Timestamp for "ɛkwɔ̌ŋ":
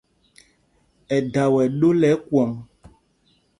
2.15-2.51